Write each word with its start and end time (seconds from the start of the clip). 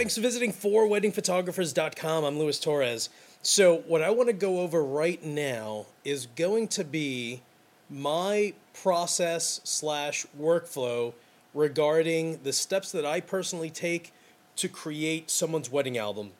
Thanks 0.00 0.14
for 0.14 0.22
visiting 0.22 0.50
forweddingphotographers.com. 0.50 2.24
I'm 2.24 2.38
Luis 2.38 2.58
Torres. 2.58 3.10
So, 3.42 3.80
what 3.86 4.00
I 4.00 4.08
want 4.08 4.30
to 4.30 4.32
go 4.32 4.60
over 4.60 4.82
right 4.82 5.22
now 5.22 5.84
is 6.06 6.24
going 6.24 6.68
to 6.68 6.84
be 6.84 7.42
my 7.90 8.54
process 8.72 9.60
slash 9.62 10.24
workflow 10.40 11.12
regarding 11.52 12.40
the 12.44 12.52
steps 12.54 12.90
that 12.92 13.04
I 13.04 13.20
personally 13.20 13.68
take 13.68 14.14
to 14.56 14.70
create 14.70 15.30
someone's 15.30 15.70
wedding 15.70 15.98
album. 15.98 16.30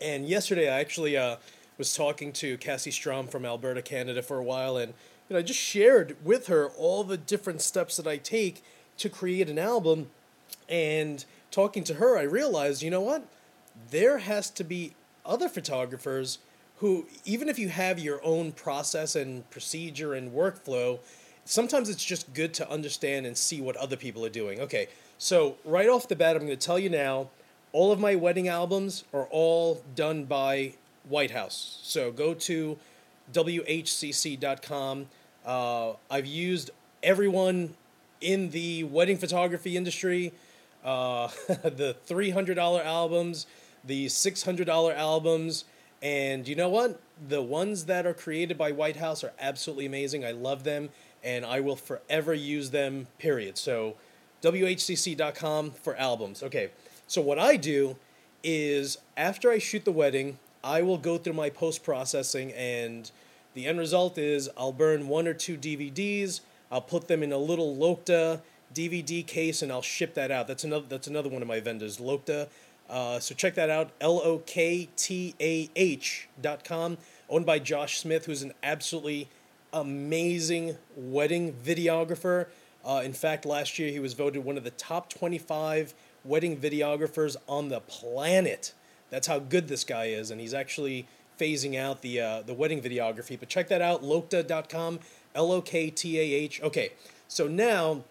And 0.00 0.28
yesterday, 0.28 0.70
I 0.72 0.78
actually 0.78 1.16
uh, 1.16 1.38
was 1.78 1.96
talking 1.96 2.32
to 2.34 2.56
Cassie 2.58 2.92
Strom 2.92 3.26
from 3.26 3.44
Alberta, 3.44 3.82
Canada, 3.82 4.22
for 4.22 4.38
a 4.38 4.44
while, 4.44 4.76
and 4.76 4.94
you 5.28 5.34
know, 5.34 5.40
I 5.40 5.42
just 5.42 5.58
shared 5.58 6.16
with 6.24 6.46
her 6.46 6.68
all 6.78 7.02
the 7.02 7.16
different 7.16 7.62
steps 7.62 7.96
that 7.96 8.06
I 8.06 8.18
take 8.18 8.62
to 8.98 9.08
create 9.08 9.48
an 9.48 9.58
album. 9.58 10.10
And 10.68 11.24
talking 11.52 11.84
to 11.84 11.94
her, 11.94 12.18
I 12.18 12.22
realized, 12.22 12.82
you 12.82 12.90
know 12.90 13.00
what? 13.00 13.24
There 13.90 14.18
has 14.18 14.50
to 14.50 14.64
be 14.64 14.94
other 15.24 15.48
photographers 15.48 16.38
who, 16.78 17.06
even 17.24 17.48
if 17.48 17.58
you 17.58 17.68
have 17.68 18.00
your 18.00 18.20
own 18.24 18.50
process 18.52 19.14
and 19.14 19.48
procedure 19.50 20.14
and 20.14 20.32
workflow, 20.32 20.98
sometimes 21.44 21.88
it's 21.88 22.04
just 22.04 22.34
good 22.34 22.52
to 22.54 22.68
understand 22.68 23.26
and 23.26 23.36
see 23.36 23.60
what 23.60 23.76
other 23.76 23.96
people 23.96 24.24
are 24.24 24.30
doing. 24.30 24.60
Okay, 24.60 24.88
so 25.18 25.56
right 25.64 25.88
off 25.88 26.08
the 26.08 26.16
bat, 26.16 26.34
I'm 26.34 26.46
going 26.46 26.58
to 26.58 26.66
tell 26.66 26.78
you 26.78 26.90
now 26.90 27.28
all 27.72 27.92
of 27.92 28.00
my 28.00 28.16
wedding 28.16 28.48
albums 28.48 29.04
are 29.12 29.26
all 29.30 29.82
done 29.94 30.24
by 30.24 30.74
White 31.08 31.30
House. 31.30 31.78
So 31.82 32.10
go 32.10 32.34
to 32.34 32.78
WHCC.com. 33.32 35.06
Uh, 35.44 35.92
I've 36.10 36.26
used 36.26 36.70
everyone 37.02 37.74
in 38.20 38.50
the 38.50 38.84
wedding 38.84 39.16
photography 39.16 39.76
industry 39.76 40.32
uh, 40.84 41.28
the 41.46 41.96
$300 42.06 42.84
albums, 42.84 43.46
the 43.84 44.06
$600 44.06 44.94
albums, 44.94 45.64
and 46.02 46.48
you 46.48 46.56
know 46.56 46.68
what? 46.68 47.00
The 47.28 47.42
ones 47.42 47.84
that 47.84 48.06
are 48.06 48.14
created 48.14 48.58
by 48.58 48.72
White 48.72 48.96
House 48.96 49.22
are 49.22 49.32
absolutely 49.40 49.86
amazing. 49.86 50.24
I 50.24 50.32
love 50.32 50.64
them, 50.64 50.90
and 51.22 51.44
I 51.44 51.60
will 51.60 51.76
forever 51.76 52.34
use 52.34 52.70
them, 52.70 53.06
period. 53.18 53.56
So, 53.56 53.94
WHCC.com 54.42 55.70
for 55.70 55.96
albums. 55.96 56.42
Okay, 56.42 56.70
so 57.06 57.22
what 57.22 57.38
I 57.38 57.56
do 57.56 57.96
is 58.42 58.98
after 59.16 59.50
I 59.50 59.58
shoot 59.58 59.84
the 59.84 59.92
wedding, 59.92 60.38
I 60.64 60.82
will 60.82 60.98
go 60.98 61.18
through 61.18 61.34
my 61.34 61.50
post 61.50 61.84
processing, 61.84 62.52
and 62.52 63.10
the 63.54 63.66
end 63.66 63.78
result 63.78 64.18
is 64.18 64.50
I'll 64.56 64.72
burn 64.72 65.06
one 65.06 65.28
or 65.28 65.34
two 65.34 65.56
DVDs, 65.56 66.40
I'll 66.70 66.80
put 66.80 67.06
them 67.06 67.22
in 67.22 67.32
a 67.32 67.38
little 67.38 67.76
Loktah 67.76 68.40
DVD 68.74 69.26
case, 69.26 69.62
and 69.62 69.70
I'll 69.72 69.82
ship 69.82 70.14
that 70.14 70.30
out. 70.30 70.46
That's 70.46 70.64
another 70.64 70.86
that's 70.88 71.06
another 71.06 71.28
one 71.28 71.42
of 71.42 71.48
my 71.48 71.60
vendors, 71.60 71.98
Loktah. 71.98 72.48
Uh, 72.88 73.18
so 73.18 73.34
check 73.34 73.54
that 73.54 73.70
out, 73.70 73.90
L 74.00 74.20
O 74.22 74.38
K 74.38 74.88
T 74.96 75.34
A 75.40 75.70
H 75.76 76.28
dot 76.40 76.64
com, 76.64 76.98
owned 77.28 77.46
by 77.46 77.58
Josh 77.58 77.98
Smith, 77.98 78.26
who's 78.26 78.42
an 78.42 78.52
absolutely 78.62 79.28
amazing 79.72 80.76
wedding 80.96 81.52
videographer. 81.54 82.46
Uh, 82.84 83.00
in 83.04 83.12
fact, 83.12 83.46
last 83.46 83.78
year 83.78 83.90
he 83.90 84.00
was 84.00 84.12
voted 84.12 84.44
one 84.44 84.56
of 84.56 84.64
the 84.64 84.70
top 84.70 85.08
25 85.08 85.94
wedding 86.24 86.56
videographers 86.56 87.36
on 87.48 87.68
the 87.68 87.80
planet. 87.80 88.74
That's 89.10 89.26
how 89.26 89.38
good 89.38 89.68
this 89.68 89.84
guy 89.84 90.06
is, 90.06 90.30
and 90.30 90.40
he's 90.40 90.54
actually 90.54 91.06
phasing 91.38 91.78
out 91.78 92.02
the 92.02 92.20
uh, 92.20 92.42
the 92.42 92.54
wedding 92.54 92.80
videography. 92.80 93.38
But 93.38 93.48
check 93.48 93.68
that 93.68 93.80
out, 93.80 94.02
Loktah.com, 94.02 95.00
L 95.34 95.52
O 95.52 95.62
K 95.62 95.90
T 95.90 96.18
A 96.18 96.22
H. 96.22 96.60
Okay, 96.62 96.92
so 97.28 97.46
now 97.46 98.04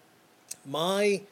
my 0.66 1.22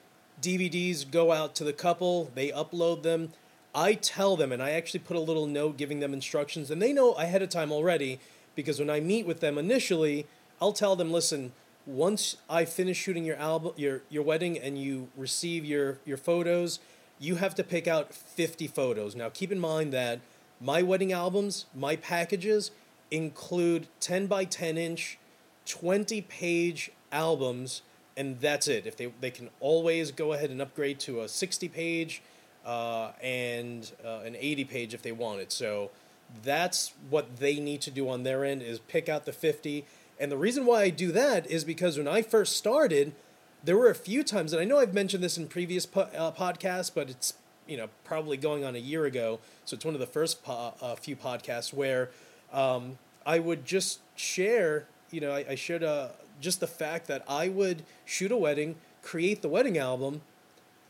DVDs 0.41 1.08
go 1.11 1.33
out 1.33 1.55
to 1.57 1.64
the 1.64 1.73
couple, 1.73 2.30
they 2.35 2.51
upload 2.51 3.02
them. 3.02 3.33
I 3.74 3.95
tell 3.95 4.36
them, 4.36 4.51
and 4.51 4.63
I 4.63 4.70
actually 4.70 5.01
put 5.01 5.17
a 5.17 5.20
little 5.20 5.46
note 5.46 5.77
giving 5.77 6.01
them 6.01 6.13
instructions, 6.13 6.70
and 6.70 6.83
they 6.83 6.92
know 6.92 7.13
ahead 7.13 7.42
of 7.42 7.51
time 7.51 7.70
already 7.70 8.19
because 8.57 8.79
when 8.79 8.90
I 8.90 9.01
meet 9.01 9.27
with 9.27 9.40
them 9.40 9.58
initially, 9.58 10.27
I'll 10.61 10.73
tell 10.73 10.96
them, 10.96 11.13
listen, 11.13 11.52
once 11.86 12.36
I 12.48 12.64
finish 12.64 12.98
shooting 12.98 13.24
your 13.24 13.36
album, 13.36 13.73
your 13.77 14.02
your 14.11 14.23
wedding, 14.23 14.58
and 14.58 14.77
you 14.77 15.08
receive 15.17 15.64
your 15.64 15.98
your 16.05 16.17
photos, 16.17 16.80
you 17.19 17.36
have 17.36 17.55
to 17.57 17.64
pick 17.64 17.86
out 17.86 18.13
50 18.13 18.67
photos. 18.67 19.14
Now, 19.14 19.29
keep 19.29 19.52
in 19.52 19.61
mind 19.61 19.92
that 19.92 20.20
my 20.61 20.83
wedding 20.83 21.13
albums, 21.13 21.67
my 21.74 21.96
packages 21.96 22.70
include 23.11 23.86
10 24.01 24.27
by 24.27 24.45
10 24.45 24.77
inch, 24.79 25.19
20 25.67 26.20
page 26.23 26.90
albums 27.13 27.83
and 28.16 28.40
that's 28.40 28.68
it. 28.68 28.86
If 28.86 28.96
they 28.96 29.12
they 29.20 29.30
can 29.30 29.50
always 29.60 30.10
go 30.12 30.32
ahead 30.32 30.50
and 30.50 30.60
upgrade 30.60 30.98
to 31.00 31.20
a 31.22 31.28
60 31.28 31.68
page 31.68 32.22
uh, 32.64 33.12
and 33.22 33.90
uh, 34.04 34.20
an 34.24 34.36
80 34.38 34.64
page 34.64 34.94
if 34.94 35.02
they 35.02 35.12
want 35.12 35.40
it. 35.40 35.52
So 35.52 35.90
that's 36.42 36.92
what 37.08 37.38
they 37.38 37.58
need 37.58 37.80
to 37.82 37.90
do 37.90 38.08
on 38.08 38.22
their 38.22 38.44
end 38.44 38.62
is 38.62 38.78
pick 38.78 39.08
out 39.08 39.24
the 39.24 39.32
50. 39.32 39.84
And 40.18 40.30
the 40.30 40.36
reason 40.36 40.66
why 40.66 40.82
I 40.82 40.90
do 40.90 41.12
that 41.12 41.50
is 41.50 41.64
because 41.64 41.96
when 41.96 42.06
I 42.06 42.22
first 42.22 42.56
started, 42.56 43.14
there 43.64 43.76
were 43.76 43.90
a 43.90 43.94
few 43.94 44.22
times, 44.22 44.52
and 44.52 44.60
I 44.60 44.64
know 44.64 44.78
I've 44.78 44.94
mentioned 44.94 45.22
this 45.22 45.36
in 45.36 45.48
previous 45.48 45.86
po- 45.86 46.08
uh, 46.16 46.32
podcasts, 46.32 46.90
but 46.94 47.10
it's 47.10 47.34
you 47.66 47.77
know 47.77 47.88
probably 48.04 48.36
going 48.36 48.64
on 48.64 48.74
a 48.74 48.78
year 48.78 49.04
ago, 49.04 49.38
so 49.64 49.74
it's 49.74 49.84
one 49.84 49.94
of 49.94 50.00
the 50.00 50.06
first 50.06 50.42
po- 50.42 50.74
uh, 50.80 50.94
few 50.96 51.16
podcasts 51.16 51.72
where 51.72 52.10
um, 52.52 52.98
I 53.24 53.38
would 53.38 53.64
just 53.64 54.00
share. 54.16 54.86
You 55.10 55.20
know, 55.20 55.32
I, 55.32 55.44
I 55.50 55.54
just 56.40 56.61
the 56.61 56.67
fact 56.67 57.06
that 57.08 57.24
I 57.28 57.48
would 57.48 57.83
shoot 58.05 58.33
a 58.33 58.36
wedding, 58.36 58.77
create 59.02 59.42
the 59.42 59.48
wedding 59.48 59.78
album, 59.78 60.23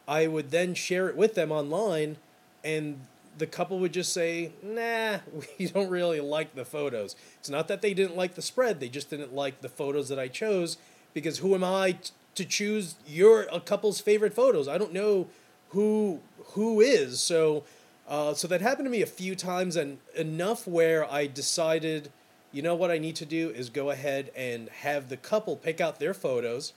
I 0.06 0.26
would 0.26 0.50
then 0.50 0.74
share 0.74 1.08
it 1.08 1.16
with 1.16 1.34
them 1.34 1.52
online, 1.52 2.16
and 2.64 3.00
the 3.38 3.46
couple 3.46 3.78
would 3.78 3.92
just 3.92 4.12
say, 4.12 4.52
nah, 4.62 5.18
we 5.58 5.66
don't 5.66 5.90
really 5.90 6.20
like 6.20 6.54
the 6.54 6.64
photos. 6.64 7.16
It's 7.38 7.50
not 7.50 7.68
that 7.68 7.82
they 7.82 7.94
didn't 7.94 8.16
like 8.16 8.34
the 8.34 8.42
spread, 8.42 8.80
they 8.80 8.88
just 8.88 9.10
didn't 9.10 9.34
like 9.34 9.60
the 9.60 9.68
photos 9.68 10.08
that 10.08 10.18
I 10.18 10.28
chose, 10.28 10.78
because 11.14 11.38
who 11.38 11.54
am 11.54 11.64
I 11.64 11.92
t- 11.92 12.10
to 12.36 12.44
choose 12.44 12.94
your 13.06 13.42
a 13.52 13.60
couple's 13.60 14.00
favorite 14.00 14.34
photos? 14.34 14.68
I 14.68 14.78
don't 14.78 14.92
know 14.92 15.28
who 15.70 16.20
who 16.52 16.80
is. 16.80 17.20
So 17.20 17.64
uh, 18.08 18.34
so 18.34 18.48
that 18.48 18.60
happened 18.60 18.86
to 18.86 18.90
me 18.90 19.02
a 19.02 19.06
few 19.06 19.36
times 19.36 19.76
and 19.76 19.98
enough 20.16 20.66
where 20.66 21.10
I 21.10 21.28
decided 21.28 22.10
you 22.52 22.62
know 22.62 22.74
what 22.74 22.90
I 22.90 22.98
need 22.98 23.16
to 23.16 23.26
do 23.26 23.50
is 23.50 23.70
go 23.70 23.90
ahead 23.90 24.30
and 24.36 24.68
have 24.68 25.08
the 25.08 25.16
couple 25.16 25.56
pick 25.56 25.80
out 25.80 26.00
their 26.00 26.14
photos. 26.14 26.72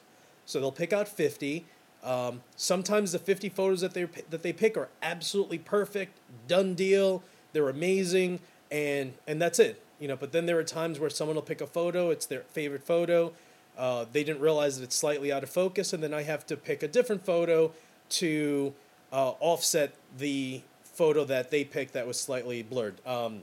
So 0.46 0.60
they'll 0.60 0.72
pick 0.72 0.94
out 0.94 1.08
50. 1.08 1.66
Um, 2.04 2.42
sometimes 2.56 3.14
the 3.14 3.20
50 3.20 3.50
photos 3.50 3.82
that 3.82 3.94
they 3.94 4.04
that 4.30 4.44
they 4.44 4.54
pick 4.54 4.78
are 4.78 4.90
absolutely 5.02 5.58
perfect, 5.58 6.20
done 6.48 6.74
deal. 6.74 7.24
They're 7.54 7.70
amazing, 7.70 8.40
and 8.72 9.14
and 9.26 9.42
that's 9.42 9.60
it. 9.60 9.82
You 10.00 10.08
know. 10.10 10.18
But 10.18 10.32
then 10.32 10.46
there 10.46 10.58
are 10.60 10.64
times 10.64 11.00
where 11.00 11.10
someone 11.10 11.36
will 11.36 11.44
pick 11.44 11.62
a 11.62 11.68
photo. 11.68 12.10
It's 12.10 12.26
their 12.26 12.42
favorite 12.42 12.84
photo. 12.84 13.32
Uh, 13.78 14.06
they 14.12 14.24
didn't 14.24 14.42
realize 14.42 14.78
that 14.78 14.84
it's 14.84 14.96
slightly 14.96 15.32
out 15.32 15.44
of 15.44 15.50
focus, 15.50 15.94
and 15.94 16.04
then 16.04 16.14
I 16.14 16.24
have 16.24 16.46
to 16.48 16.58
pick 16.58 16.84
a 16.84 16.88
different 16.88 17.26
photo 17.26 17.72
to 18.10 18.74
uh, 19.12 19.34
offset 19.40 19.96
the 20.18 20.62
photo 20.84 21.24
that 21.24 21.50
they 21.50 21.64
picked 21.64 21.94
that 21.94 22.06
was 22.06 22.20
slightly 22.20 22.62
blurred. 22.62 22.96
Um, 23.06 23.42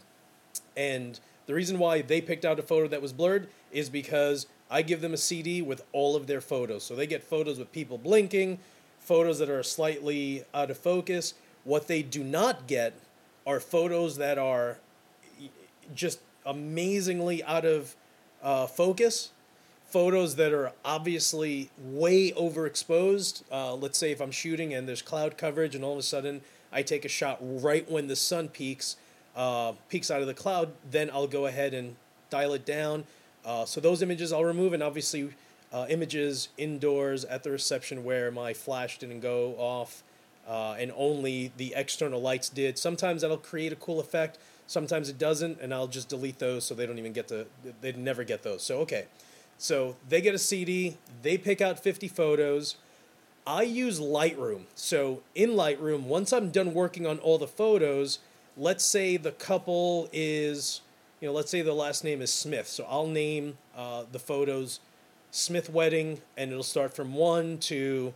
and 0.77 1.19
the 1.51 1.57
reason 1.57 1.81
why 1.81 2.01
they 2.01 2.21
picked 2.21 2.45
out 2.45 2.61
a 2.61 2.63
photo 2.63 2.87
that 2.87 3.03
was 3.03 3.13
blurred 3.13 3.49
is 3.73 3.91
because 3.91 4.47
I 4.71 4.83
give 4.83 5.01
them 5.01 5.13
a 5.13 5.17
CD 5.17 5.63
with 5.63 5.83
all 5.91 6.15
of 6.15 6.29
their 6.29 6.41
photos. 6.41 6.85
So 6.85 6.95
they 6.95 7.09
get 7.09 7.25
photos 7.25 7.59
with 7.59 7.73
people 7.73 7.99
blinking, 7.99 8.61
photos 9.01 9.41
that 9.41 9.51
are 9.51 9.65
slightly 9.65 10.45
out 10.55 10.71
of 10.71 10.79
focus. 10.79 11.35
What 11.65 11.89
they 11.89 12.03
do 12.03 12.23
not 12.23 12.69
get 12.69 12.95
are 13.49 13.59
photos 13.59 14.17
that 14.19 14.39
are 14.39 14.79
just 15.93 16.21
amazingly 16.47 17.43
out 17.43 17.65
of 17.65 17.97
uh, 18.45 18.69
focus. 18.69 19.31
Photos 19.89 20.37
that 20.37 20.53
are 20.53 20.71
obviously 20.85 21.69
way 21.77 22.31
overexposed. 22.31 23.43
Uh, 23.51 23.75
let's 23.75 23.99
say 23.99 24.13
if 24.13 24.21
I'm 24.21 24.31
shooting 24.31 24.73
and 24.73 24.87
there's 24.87 25.03
cloud 25.03 25.37
coverage, 25.37 25.75
and 25.75 25.83
all 25.83 25.95
of 25.95 25.99
a 25.99 26.05
sudden 26.05 26.43
I 26.71 26.83
take 26.83 27.05
a 27.05 27.09
shot 27.09 27.39
right 27.41 27.91
when 27.91 28.07
the 28.07 28.15
sun 28.15 28.47
peaks 28.47 28.95
uh, 29.37 29.73
peaks 29.89 30.11
out 30.11 30.21
of 30.21 30.27
the 30.27 30.35
cloud, 30.35 30.73
then 30.91 31.11
I'll 31.13 31.27
go 31.27 31.47
ahead 31.47 31.75
and 31.75 31.97
dial 32.31 32.53
it 32.55 32.65
down. 32.65 33.05
Uh, 33.45 33.65
so 33.65 33.81
those 33.81 34.03
images 34.03 34.33
I'll 34.33 34.45
remove, 34.45 34.73
and 34.73 34.83
obviously 34.83 35.31
uh, 35.73 35.87
images 35.89 36.49
indoors 36.59 37.25
at 37.25 37.43
the 37.43 37.51
reception 37.51 38.05
where 38.05 38.31
my 38.31 38.53
flash 38.53 38.99
didn't 38.99 39.21
go 39.21 39.55
off 39.57 40.03
uh, 40.49 40.75
and 40.79 40.93
only 40.97 41.53
the 41.57 41.73
external 41.77 42.21
lights 42.21 42.49
did. 42.49 42.79
Sometimes 42.79 43.23
that'll 43.23 43.37
create 43.37 43.73
a 43.73 43.77
cool 43.77 44.01
effect. 44.01 44.39
Sometimes 44.67 45.09
it 45.09 45.19
doesn't, 45.19 45.61
and 45.61 45.73
I'll 45.73 45.87
just 45.87 46.09
delete 46.09 46.39
those 46.39 46.65
so 46.65 46.75
they 46.75 46.87
don't 46.87 46.99
even 46.99 47.13
get 47.13 47.29
the 47.29 47.47
they 47.81 47.93
never 47.93 48.25
get 48.25 48.43
those. 48.43 48.63
So 48.63 48.79
okay, 48.79 49.07
so 49.59 49.97
they 50.09 50.21
get 50.21 50.35
a 50.35 50.39
CD, 50.39 50.97
they 51.23 51.39
pick 51.39 51.61
out 51.61 51.79
50 51.79 52.09
photos. 52.09 52.77
I 53.47 53.63
use 53.63 54.01
Lightroom. 54.01 54.65
So 54.75 55.23
in 55.35 55.51
Lightroom, 55.51 56.05
once 56.05 56.33
I'm 56.33 56.51
done 56.51 56.73
working 56.75 57.07
on 57.07 57.19
all 57.19 57.39
the 57.39 57.49
photos, 57.49 58.19
let's 58.57 58.85
say 58.85 59.17
the 59.17 59.33
couple 59.33 60.09
is, 60.13 60.81
you 61.21 61.29
know, 61.29 61.35
let's 61.35 61.51
say 61.51 61.63
the 61.63 61.73
last 61.73 62.05
name 62.05 62.23
is 62.23 62.33
Smith. 62.33 62.67
So 62.67 62.87
I'll 62.89 63.07
name 63.07 63.59
uh, 63.77 64.05
the 64.11 64.19
photos 64.19 64.81
Smith 65.31 65.71
wedding, 65.71 66.21
and 66.37 66.51
it'll 66.51 66.63
start 66.63 66.95
from 66.95 67.15
one 67.15 67.59
to 67.59 68.13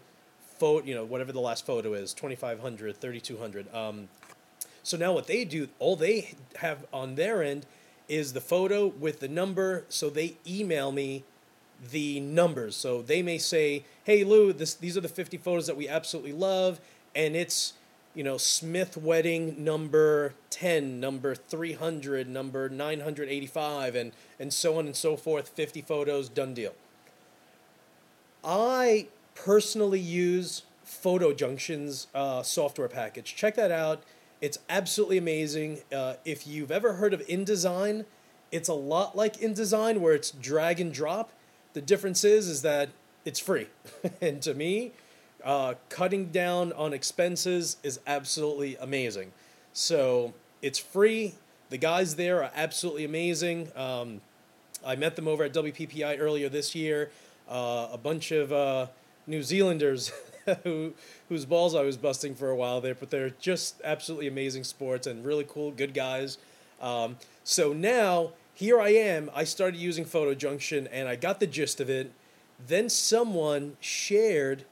photo, 0.58 0.84
you 0.86 0.94
know, 0.94 1.04
whatever 1.04 1.32
the 1.32 1.40
last 1.40 1.64
photo 1.66 1.94
is 1.94 2.12
2500, 2.14 2.96
3200. 2.96 3.74
Um, 3.74 4.08
So 4.82 4.96
now 4.96 5.12
what 5.12 5.26
they 5.26 5.44
do, 5.44 5.68
all 5.78 5.96
they 5.96 6.34
have 6.56 6.86
on 6.92 7.14
their 7.14 7.42
end 7.42 7.66
is 8.08 8.34
the 8.34 8.40
photo 8.40 8.86
with 8.86 9.20
the 9.20 9.28
number. 9.28 9.84
So 9.88 10.10
they 10.10 10.36
email 10.46 10.92
me 10.92 11.24
the 11.90 12.20
numbers. 12.20 12.76
So 12.76 13.02
they 13.02 13.22
may 13.22 13.38
say, 13.38 13.84
"Hey 14.04 14.24
Lou, 14.24 14.52
this 14.52 14.74
these 14.74 14.96
are 14.96 15.00
the 15.00 15.08
50 15.08 15.38
photos 15.38 15.66
that 15.66 15.76
we 15.76 15.88
absolutely 15.88 16.32
love," 16.32 16.80
and 17.14 17.34
it's 17.34 17.74
you 18.14 18.22
know 18.24 18.36
Smith 18.36 18.96
wedding 18.96 19.62
number 19.62 20.34
10, 20.50 21.00
number 21.00 21.34
300, 21.34 22.28
number 22.28 22.68
985, 22.68 23.94
and 23.94 24.12
and 24.38 24.52
so 24.52 24.78
on 24.78 24.86
and 24.86 24.96
so 24.96 25.16
forth. 25.16 25.48
50 25.48 25.82
photos, 25.82 26.28
done 26.28 26.54
deal. 26.54 26.74
I 28.44 29.08
personally 29.34 30.00
use 30.00 30.62
Photo 30.84 31.32
Junction's 31.32 32.06
uh, 32.14 32.42
software 32.42 32.88
package. 32.88 33.34
Check 33.34 33.56
that 33.56 33.70
out. 33.70 34.02
It's 34.40 34.58
absolutely 34.68 35.18
amazing. 35.18 35.80
Uh, 35.92 36.14
if 36.24 36.46
you've 36.46 36.70
ever 36.70 36.94
heard 36.94 37.14
of 37.14 37.26
InDesign, 37.26 38.04
it's 38.52 38.68
a 38.68 38.74
lot 38.74 39.16
like 39.16 39.38
InDesign 39.38 39.98
where 39.98 40.14
it's 40.14 40.30
drag 40.30 40.80
and 40.80 40.92
drop. 40.92 41.32
The 41.72 41.80
difference 41.80 42.22
is 42.24 42.46
is 42.46 42.62
that 42.62 42.90
it's 43.24 43.40
free, 43.40 43.68
and 44.20 44.42
to 44.42 44.54
me, 44.54 44.92
uh, 45.44 45.74
cutting 45.88 46.26
down 46.26 46.72
on 46.72 46.92
expenses 46.92 47.76
is 47.82 48.00
absolutely 48.06 48.76
amazing. 48.76 49.32
So 49.72 50.32
it's 50.62 50.78
free. 50.78 51.34
The 51.70 51.78
guys 51.78 52.16
there 52.16 52.42
are 52.42 52.50
absolutely 52.54 53.04
amazing. 53.04 53.70
Um, 53.76 54.20
I 54.84 54.96
met 54.96 55.16
them 55.16 55.28
over 55.28 55.44
at 55.44 55.52
WPPI 55.52 56.18
earlier 56.18 56.48
this 56.48 56.74
year. 56.74 57.10
Uh, 57.48 57.88
a 57.92 57.98
bunch 57.98 58.32
of 58.32 58.52
uh, 58.52 58.86
New 59.26 59.42
Zealanders 59.42 60.12
who, 60.64 60.94
whose 61.28 61.44
balls 61.44 61.74
I 61.74 61.82
was 61.82 61.96
busting 61.96 62.34
for 62.34 62.50
a 62.50 62.56
while 62.56 62.80
there, 62.80 62.94
but 62.94 63.10
they're 63.10 63.30
just 63.40 63.80
absolutely 63.84 64.28
amazing 64.28 64.64
sports 64.64 65.06
and 65.06 65.24
really 65.24 65.44
cool, 65.46 65.70
good 65.70 65.94
guys. 65.94 66.38
Um, 66.80 67.16
so 67.44 67.72
now 67.72 68.30
here 68.54 68.80
I 68.80 68.90
am. 68.90 69.30
I 69.34 69.44
started 69.44 69.78
using 69.78 70.04
Photo 70.04 70.34
Junction 70.34 70.86
and 70.88 71.08
I 71.08 71.16
got 71.16 71.40
the 71.40 71.46
gist 71.46 71.80
of 71.80 71.90
it. 71.90 72.12
Then 72.66 72.88
someone 72.88 73.76
shared 73.80 74.64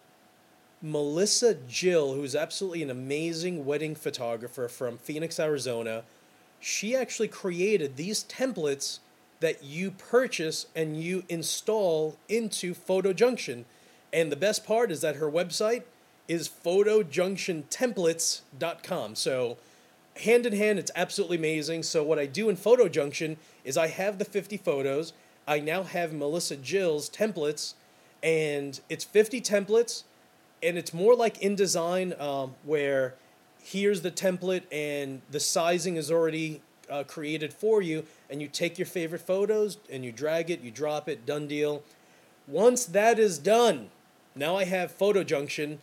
Melissa 0.83 1.55
Jill, 1.69 2.15
who's 2.15 2.35
absolutely 2.35 2.83
an 2.83 2.91
amazing 2.91 3.65
wedding 3.65 3.95
photographer 3.95 4.67
from 4.67 4.99
Phoenix, 4.99 5.39
Arizona. 5.39 6.03
She 6.59 6.97
actually 6.97 7.29
created 7.29 7.95
these 7.97 8.25
templates 8.25 8.99
that 9.39 9.63
you 9.63 9.93
purchase 9.93 10.67
and 10.75 11.01
you 11.01 11.23
install 11.29 12.17
into 12.29 12.75
Photo 12.75 13.13
Junction. 13.13 13.65
And 14.13 14.33
the 14.33 14.37
best 14.37 14.67
part 14.67 14.91
is 14.91 15.01
that 15.03 15.15
her 15.17 15.31
website 15.31 15.85
is 16.27 16.49
photojunctiontemplates.com. 16.49 19.15
So, 19.15 19.59
hand 20.17 20.47
in 20.47 20.53
hand, 20.53 20.79
it's 20.79 20.93
absolutely 20.97 21.37
amazing. 21.37 21.83
So, 21.85 22.03
what 22.03 22.19
I 22.19 22.27
do 22.27 22.49
in 22.49 22.57
Photo 22.57 22.89
Junction 22.89 23.37
is 23.65 23.77
I 23.77 23.87
have 23.87 24.19
the 24.19 24.25
50 24.25 24.57
photos. 24.57 25.13
I 25.47 25.61
now 25.61 25.85
have 25.85 26.13
Melissa 26.13 26.57
Jill's 26.57 27.09
templates, 27.11 27.75
and 28.23 28.81
it's 28.89 29.05
50 29.05 29.41
templates, 29.41 30.05
and 30.63 30.79
it's 30.79 30.95
more 30.95 31.15
like 31.15 31.41
InDesign, 31.41 32.19
um, 32.21 32.55
where 32.65 33.15
here's 33.63 34.03
the 34.03 34.11
template 34.11 34.65
and 34.71 35.23
the 35.31 35.41
sizing 35.41 35.97
is 35.97 36.11
already 36.11 36.61
uh, 36.91 37.05
created 37.05 37.53
for 37.53 37.81
you, 37.81 38.05
and 38.29 38.43
you 38.43 38.49
take 38.49 38.79
your 38.79 38.87
favorite 38.87 39.23
photos 39.23 39.79
and 39.91 40.05
you 40.05 40.13
drag 40.13 40.51
it, 40.51 40.61
you 40.61 40.71
drop 40.71 41.09
it, 41.09 41.25
done 41.25 41.49
deal. 41.49 41.83
Once 42.47 42.85
that 42.85 43.19
is 43.19 43.39
done, 43.39 43.89
now 44.35 44.57
I 44.57 44.65
have 44.65 44.91
Photo 44.91 45.25
Junction. 45.25 45.79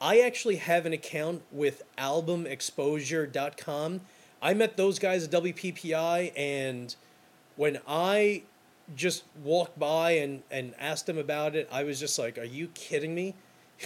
I 0.00 0.20
actually 0.20 0.56
have 0.56 0.86
an 0.86 0.92
account 0.92 1.42
with 1.50 1.82
albumexposure.com. 1.96 4.00
I 4.40 4.54
met 4.54 4.76
those 4.76 4.98
guys 4.98 5.24
at 5.24 5.30
WPPI, 5.30 6.32
and 6.36 6.94
when 7.56 7.80
I 7.86 8.42
just 8.96 9.24
walked 9.42 9.78
by 9.78 10.12
and, 10.12 10.42
and 10.50 10.74
asked 10.78 11.06
them 11.06 11.18
about 11.18 11.56
it, 11.56 11.68
I 11.70 11.84
was 11.84 12.00
just 12.00 12.18
like, 12.18 12.38
Are 12.38 12.44
you 12.44 12.68
kidding 12.68 13.14
me? 13.14 13.34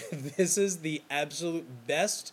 this 0.13 0.57
is 0.57 0.79
the 0.79 1.03
absolute 1.11 1.67
best 1.87 2.33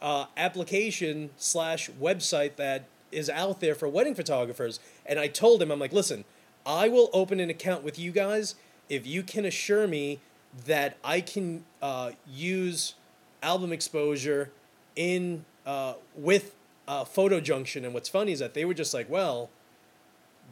uh, 0.00 0.26
application 0.36 1.30
slash 1.36 1.90
website 2.00 2.56
that 2.56 2.84
is 3.10 3.30
out 3.30 3.60
there 3.60 3.74
for 3.74 3.88
wedding 3.88 4.14
photographers. 4.14 4.80
And 5.06 5.18
I 5.18 5.28
told 5.28 5.62
him, 5.62 5.70
I'm 5.70 5.78
like, 5.78 5.92
Listen, 5.92 6.24
I 6.66 6.88
will 6.88 7.08
open 7.12 7.40
an 7.40 7.50
account 7.50 7.82
with 7.82 7.98
you 7.98 8.12
guys 8.12 8.54
if 8.88 9.06
you 9.06 9.22
can 9.22 9.44
assure 9.44 9.86
me 9.86 10.20
that 10.66 10.96
I 11.04 11.20
can 11.20 11.64
uh, 11.82 12.12
use 12.26 12.94
album 13.42 13.72
exposure 13.72 14.50
in 14.96 15.44
uh, 15.66 15.94
with 16.14 16.54
uh, 16.86 17.04
Photo 17.04 17.40
Junction. 17.40 17.84
And 17.84 17.94
what's 17.94 18.08
funny 18.08 18.32
is 18.32 18.38
that 18.38 18.54
they 18.54 18.64
were 18.64 18.74
just 18.74 18.94
like, 18.94 19.08
well, 19.08 19.50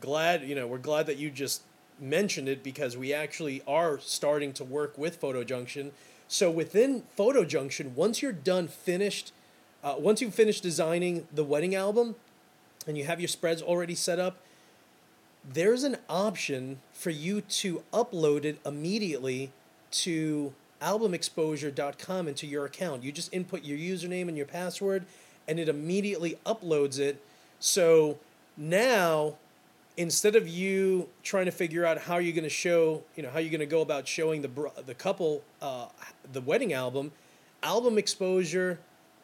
glad 0.01 0.43
you 0.43 0.55
know 0.55 0.67
we're 0.67 0.79
glad 0.79 1.07
that 1.07 1.17
you 1.17 1.31
just 1.31 1.63
mentioned 1.99 2.49
it 2.49 2.63
because 2.63 2.97
we 2.97 3.13
actually 3.15 3.63
are 3.67 3.99
starting 3.99 4.53
to 4.53 4.65
work 4.65 4.97
with 4.99 5.17
Photo 5.17 5.43
Junction. 5.43 5.93
So 6.29 6.51
within 6.51 7.03
Photo 7.15 7.45
Junction, 7.45 7.95
once 7.95 8.23
you're 8.23 8.33
done 8.33 8.69
finished, 8.69 9.33
uh, 9.85 9.95
once 9.99 10.21
you've 10.21 10.35
finished 10.35 10.63
designing 10.63 11.27
the 11.33 11.45
wedding 11.45 11.75
album, 11.75 12.17
and 12.87 12.97
you 12.97 13.05
have 13.05 13.21
your 13.21 13.29
spreads 13.29 13.63
already 13.63 13.95
set 13.95 14.19
up, 14.19 14.39
there's 15.49 15.85
an 15.85 15.99
option 16.09 16.81
for 16.93 17.11
you 17.11 17.41
to 17.41 17.83
upload 17.93 18.45
it 18.45 18.59
immediately 18.65 19.53
to 19.91 20.53
albumexposure.com 20.83 22.29
into 22.29 22.47
your 22.47 22.65
account. 22.65 23.03
You 23.03 23.13
just 23.13 23.33
input 23.33 23.65
your 23.65 23.79
username 23.79 24.29
and 24.29 24.37
your 24.37 24.47
password, 24.47 25.05
and 25.47 25.59
it 25.59 25.69
immediately 25.69 26.39
uploads 26.45 26.99
it. 26.99 27.23
So 27.61 28.19
now, 28.57 29.37
instead 29.97 30.37
of 30.37 30.47
you 30.47 31.09
trying 31.23 31.47
to 31.47 31.51
figure 31.51 31.85
out 31.85 31.99
how 31.99 32.19
you're 32.19 32.35
going 32.35 32.45
to 32.45 32.51
show, 32.51 33.03
you 33.15 33.23
know, 33.23 33.31
how 33.31 33.39
you're 33.39 33.51
going 33.51 33.61
to 33.61 33.67
go 33.67 33.81
about 33.81 34.07
showing 34.07 34.43
the 34.43 34.71
the 34.85 34.95
couple 34.95 35.43
uh, 35.63 35.87
the 36.33 36.41
wedding 36.41 36.73
album, 36.73 37.13
Album 37.63 37.99
Exposure 37.99 38.79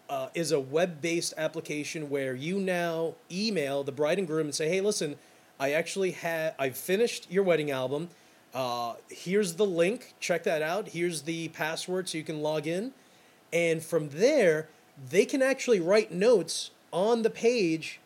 uh, 0.08 0.28
is 0.34 0.52
a 0.52 0.60
web-based 0.60 1.34
application 1.36 2.10
where 2.10 2.34
you 2.34 2.58
now 2.58 3.14
email 3.30 3.82
the 3.84 3.92
bride 3.92 4.18
and 4.18 4.26
groom 4.26 4.46
and 4.46 4.54
say, 4.54 4.68
"Hey, 4.68 4.80
listen, 4.80 5.16
I 5.60 5.72
actually 5.72 6.12
had 6.12 6.54
I've 6.58 6.76
finished 6.76 7.30
your 7.30 7.44
wedding 7.44 7.70
album." 7.70 8.08
Uh, 8.54 8.94
here's 9.08 9.54
the 9.54 9.64
link. 9.64 10.14
Check 10.20 10.44
that 10.44 10.60
out. 10.60 10.88
Here's 10.88 11.22
the 11.22 11.48
password 11.48 12.08
so 12.08 12.18
you 12.18 12.24
can 12.24 12.42
log 12.42 12.66
in. 12.66 12.92
And 13.50 13.82
from 13.82 14.10
there, 14.10 14.68
they 15.10 15.24
can 15.24 15.40
actually 15.40 15.80
write 15.80 16.12
notes 16.12 16.70
on 16.92 17.22
the 17.22 17.30
page, 17.30 18.00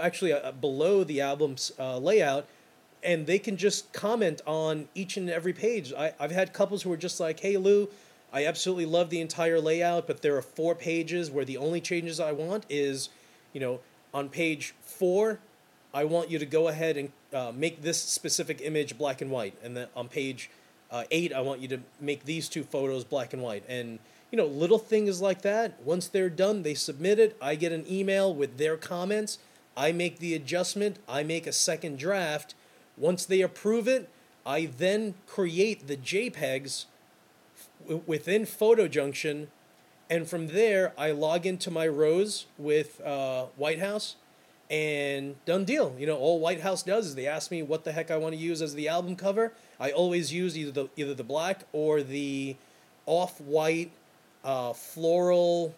actually 0.00 0.32
uh, 0.32 0.52
below 0.52 1.04
the 1.04 1.20
album's 1.20 1.72
uh, 1.78 1.98
layout, 1.98 2.46
and 3.02 3.26
they 3.26 3.38
can 3.38 3.56
just 3.56 3.92
comment 3.92 4.40
on 4.46 4.88
each 4.94 5.16
and 5.16 5.30
every 5.30 5.52
page. 5.52 5.92
I, 5.92 6.12
I've 6.18 6.32
had 6.32 6.52
couples 6.52 6.82
who 6.82 6.92
are 6.92 6.96
just 6.96 7.20
like, 7.20 7.40
hey, 7.40 7.56
Lou, 7.56 7.88
I 8.32 8.46
absolutely 8.46 8.86
love 8.86 9.10
the 9.10 9.20
entire 9.20 9.60
layout, 9.60 10.06
but 10.06 10.22
there 10.22 10.36
are 10.36 10.42
four 10.42 10.74
pages 10.74 11.30
where 11.30 11.44
the 11.44 11.56
only 11.56 11.80
changes 11.80 12.20
I 12.20 12.32
want 12.32 12.66
is, 12.68 13.08
you 13.52 13.60
know, 13.60 13.80
on 14.12 14.28
page 14.28 14.74
four, 14.82 15.38
I 15.94 16.04
want 16.04 16.30
you 16.30 16.38
to 16.38 16.46
go 16.46 16.68
ahead 16.68 16.96
and 16.96 17.12
uh, 17.32 17.52
make 17.54 17.82
this 17.82 18.00
specific 18.00 18.60
image 18.60 18.98
black 18.98 19.20
and 19.20 19.30
white, 19.30 19.54
and 19.62 19.76
then 19.76 19.88
on 19.96 20.08
page 20.08 20.50
uh, 20.90 21.04
eight, 21.10 21.32
I 21.32 21.40
want 21.40 21.60
you 21.60 21.68
to 21.68 21.80
make 22.00 22.24
these 22.24 22.48
two 22.48 22.62
photos 22.62 23.04
black 23.04 23.32
and 23.32 23.42
white. 23.42 23.64
And 23.68 23.98
you 24.30 24.36
know, 24.36 24.46
little 24.46 24.78
things 24.78 25.22
like 25.22 25.42
that. 25.42 25.80
Once 25.82 26.06
they're 26.08 26.28
done, 26.28 26.62
they 26.62 26.74
submit 26.74 27.18
it. 27.18 27.36
I 27.40 27.54
get 27.54 27.72
an 27.72 27.84
email 27.90 28.34
with 28.34 28.58
their 28.58 28.76
comments. 28.76 29.38
I 29.78 29.92
make 29.92 30.18
the 30.18 30.34
adjustment. 30.34 30.98
I 31.08 31.22
make 31.22 31.46
a 31.46 31.52
second 31.52 31.98
draft. 32.00 32.56
Once 32.96 33.24
they 33.24 33.40
approve 33.42 33.86
it, 33.86 34.10
I 34.44 34.66
then 34.66 35.14
create 35.28 35.86
the 35.86 35.96
JPEGs 35.96 36.86
w- 37.82 38.02
within 38.04 38.44
Photo 38.44 38.88
Junction, 38.88 39.48
and 40.10 40.28
from 40.28 40.48
there 40.48 40.92
I 40.98 41.12
log 41.12 41.46
into 41.46 41.70
my 41.70 41.86
ROES 41.86 42.46
with 42.58 43.00
uh, 43.02 43.46
White 43.56 43.78
House 43.78 44.16
and 44.68 45.36
done 45.44 45.64
deal. 45.64 45.94
You 45.96 46.08
know, 46.08 46.16
all 46.16 46.40
White 46.40 46.60
House 46.60 46.82
does 46.82 47.06
is 47.06 47.14
they 47.14 47.28
ask 47.28 47.52
me 47.52 47.62
what 47.62 47.84
the 47.84 47.92
heck 47.92 48.10
I 48.10 48.16
want 48.16 48.34
to 48.34 48.40
use 48.40 48.60
as 48.60 48.74
the 48.74 48.88
album 48.88 49.14
cover. 49.14 49.52
I 49.78 49.92
always 49.92 50.32
use 50.32 50.58
either 50.58 50.72
the 50.72 50.88
either 50.96 51.14
the 51.14 51.24
black 51.24 51.64
or 51.72 52.02
the 52.02 52.56
off-white 53.06 53.92
uh, 54.44 54.72
floral 54.72 55.74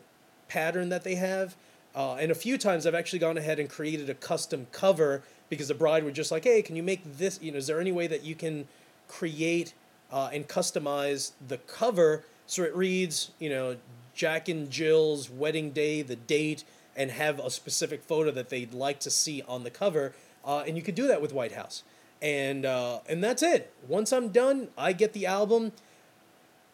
pattern 0.48 0.88
that 0.88 1.04
they 1.04 1.16
have. 1.16 1.54
Uh, 1.94 2.14
and 2.14 2.30
a 2.30 2.34
few 2.34 2.56
times 2.56 2.86
I've 2.86 2.94
actually 2.94 3.18
gone 3.18 3.36
ahead 3.36 3.58
and 3.58 3.68
created 3.68 4.08
a 4.08 4.14
custom 4.14 4.66
cover 4.72 5.22
because 5.48 5.68
the 5.68 5.74
bride 5.74 6.04
was 6.04 6.14
just 6.14 6.30
like, 6.30 6.44
"Hey, 6.44 6.62
can 6.62 6.76
you 6.76 6.82
make 6.82 7.00
this? 7.16 7.38
You 7.42 7.52
know, 7.52 7.58
is 7.58 7.66
there 7.66 7.80
any 7.80 7.92
way 7.92 8.06
that 8.06 8.22
you 8.22 8.34
can 8.34 8.68
create 9.08 9.74
uh, 10.12 10.30
and 10.32 10.46
customize 10.46 11.32
the 11.46 11.58
cover 11.58 12.24
so 12.46 12.62
it 12.62 12.74
reads, 12.74 13.30
you 13.38 13.48
know, 13.48 13.76
Jack 14.14 14.48
and 14.48 14.70
Jill's 14.70 15.28
wedding 15.30 15.70
day, 15.70 16.02
the 16.02 16.16
date." 16.16 16.64
and 16.96 17.10
have 17.10 17.38
a 17.38 17.50
specific 17.50 18.02
photo 18.02 18.30
that 18.30 18.48
they'd 18.48 18.74
like 18.74 19.00
to 19.00 19.10
see 19.10 19.42
on 19.48 19.64
the 19.64 19.70
cover. 19.70 20.12
Uh, 20.44 20.64
and 20.66 20.76
you 20.76 20.82
could 20.82 20.94
do 20.94 21.06
that 21.06 21.22
with 21.22 21.32
White 21.32 21.52
House. 21.52 21.82
And, 22.20 22.66
uh, 22.66 23.00
and 23.08 23.24
that's 23.24 23.42
it. 23.42 23.72
Once 23.88 24.12
I'm 24.12 24.28
done, 24.28 24.68
I 24.76 24.92
get 24.92 25.12
the 25.12 25.26
album. 25.26 25.72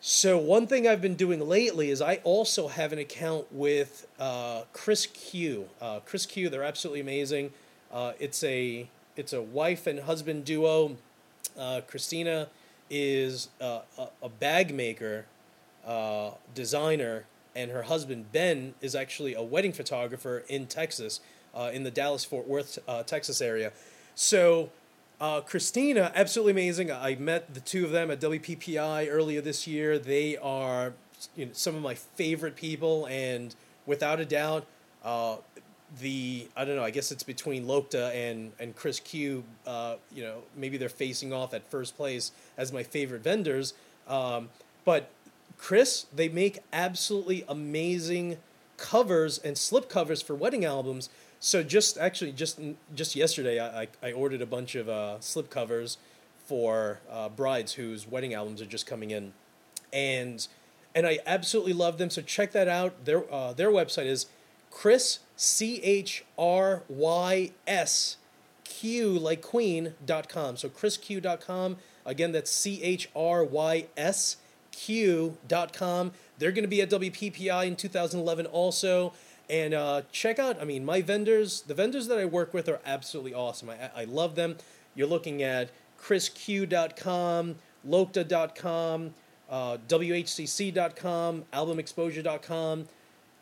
So 0.00 0.38
one 0.38 0.66
thing 0.66 0.86
I've 0.86 1.00
been 1.00 1.14
doing 1.14 1.40
lately 1.40 1.90
is 1.90 2.02
I 2.02 2.16
also 2.22 2.68
have 2.68 2.92
an 2.92 2.98
account 2.98 3.46
with 3.50 4.06
uh, 4.20 4.62
Chrys 4.72 5.12
Q. 5.12 5.68
Uh, 5.80 6.00
Chrys 6.00 6.28
Q. 6.28 6.48
They're 6.48 6.62
absolutely 6.62 7.00
amazing. 7.00 7.52
Uh, 7.90 8.12
it's 8.20 8.44
a 8.44 8.88
it's 9.16 9.32
a 9.32 9.40
wife 9.40 9.86
and 9.86 10.00
husband 10.00 10.44
duo. 10.44 10.96
Uh, 11.58 11.80
Christina 11.86 12.48
is 12.90 13.48
uh, 13.60 13.80
a, 13.98 14.08
a 14.22 14.28
bag 14.28 14.74
maker, 14.74 15.24
uh, 15.86 16.32
designer, 16.54 17.24
and 17.54 17.70
her 17.70 17.82
husband 17.82 18.30
Ben 18.32 18.74
is 18.82 18.94
actually 18.94 19.34
a 19.34 19.42
wedding 19.42 19.72
photographer 19.72 20.44
in 20.48 20.66
Texas, 20.66 21.20
in 21.72 21.84
the 21.84 21.90
Dallas 21.90 22.22
Fort 22.22 22.46
Worth, 22.46 22.78
Texas 23.06 23.40
area. 23.40 23.72
So, 24.14 24.68
uh, 25.20 25.40
Christina, 25.40 26.12
absolutely 26.14 26.52
amazing. 26.52 26.92
I 26.92 27.14
met 27.16 27.54
the 27.54 27.61
two 27.61 27.85
of 27.85 27.90
them 27.90 28.11
at 28.11 28.20
WPPI 28.20 29.08
earlier 29.11 29.40
this 29.40 29.66
year. 29.66 29.99
They 29.99 30.37
are 30.37 30.92
you 31.35 31.46
know, 31.46 31.52
some 31.54 31.75
of 31.75 31.82
my 31.82 31.94
favorite 31.94 32.56
people, 32.56 33.06
and 33.06 33.54
without 33.87 34.20
a 34.20 34.26
doubt, 34.26 34.66
uh, 35.04 35.37
the 36.00 36.49
I 36.56 36.64
don't 36.64 36.76
know. 36.76 36.85
I 36.85 36.90
guess 36.90 37.12
it's 37.12 37.23
between 37.23 37.64
Loktah 37.64 38.14
and 38.14 38.52
and 38.58 38.76
Chrys 38.76 39.02
Q. 39.02 39.44
Uh, 39.66 39.96
you 40.12 40.23
know, 40.23 40.42
maybe 40.54 40.76
they're 40.76 40.88
facing 40.88 41.32
off 41.32 41.54
at 41.54 41.66
first 41.70 41.96
place 41.96 42.32
as 42.58 42.73
my 42.73 42.82
favorite 42.82 43.23
vendors. 43.23 43.73
Um, 44.08 44.50
but 44.85 45.08
Chrys, 45.58 46.06
they 46.14 46.28
make 46.28 46.58
absolutely 46.73 47.44
amazing 47.49 48.37
covers 48.76 49.38
and 49.38 49.56
slip 49.56 49.88
covers 49.88 50.20
for 50.20 50.35
wedding 50.35 50.64
albums. 50.64 51.08
So 51.40 51.62
just 51.62 51.98
actually 51.98 52.32
just 52.32 52.60
just 52.94 53.14
yesterday, 53.14 53.60
I 53.60 53.88
I, 54.02 54.12
ordered 54.12 54.42
a 54.42 54.46
bunch 54.46 54.74
of 54.74 54.88
uh, 54.88 55.20
slip 55.20 55.50
covers 55.50 55.98
for 56.44 57.00
uh, 57.10 57.28
brides 57.28 57.74
whose 57.74 58.06
wedding 58.06 58.34
albums 58.34 58.62
are 58.62 58.66
just 58.66 58.86
coming 58.86 59.10
in, 59.10 59.32
and 59.92 60.46
and 60.94 61.06
I 61.06 61.18
absolutely 61.26 61.74
love 61.74 61.98
them. 61.98 62.10
So 62.10 62.22
check 62.22 62.52
that 62.52 62.68
out. 62.68 63.04
Their 63.04 63.32
uh, 63.32 63.52
their 63.52 63.70
website 63.70 64.06
is 64.06 64.26
Chrys 64.72 65.18
C 65.36 65.80
H 65.82 66.24
R 66.38 66.82
Y 66.88 67.52
S 67.66 68.16
Q 68.64 69.18
like 69.18 69.42
Queen 69.42 69.94
dot 70.04 70.28
com. 70.28 70.56
So 70.56 70.68
chrysq.com. 70.68 71.76
Again, 72.04 72.32
that's 72.32 72.50
C 72.50 72.82
H 72.82 73.08
R 73.14 73.44
Y 73.44 73.86
S 73.96 74.36
Q.com. 74.76 76.12
They're 76.38 76.52
going 76.52 76.64
to 76.64 76.68
be 76.68 76.82
at 76.82 76.90
WPPI 76.90 77.66
in 77.66 77.76
2011 77.76 78.46
also. 78.46 79.14
And 79.48 79.74
uh, 79.74 80.02
check 80.10 80.38
out, 80.38 80.60
I 80.60 80.64
mean, 80.64 80.84
my 80.84 81.02
vendors, 81.02 81.62
the 81.62 81.74
vendors 81.74 82.08
that 82.08 82.18
I 82.18 82.24
work 82.24 82.52
with 82.52 82.68
are 82.68 82.80
absolutely 82.84 83.32
awesome. 83.32 83.70
I, 83.70 83.90
I 83.94 84.02
love 84.04 84.34
them. 84.34 84.56
You're 84.94 85.06
looking 85.06 85.42
at 85.42 85.70
chrysq.com, 86.02 87.54
loktah.com, 87.88 89.14
uh, 89.48 89.78
whcc.com, 89.88 91.44
albumexposure.com, 91.52 92.88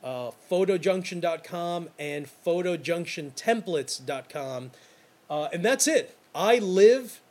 uh, 0.02 0.30
photojunction.com, 0.50 1.88
and 1.98 2.28
photojunctiontemplates.com. 2.46 4.70
Uh, 5.30 5.48
and 5.52 5.64
that's 5.64 5.88
it. 5.88 6.16
I 6.34 6.58
live, 6.58 7.22